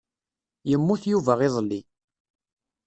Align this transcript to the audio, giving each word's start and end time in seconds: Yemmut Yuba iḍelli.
Yemmut 0.69 1.03
Yuba 1.11 1.33
iḍelli. 1.47 1.81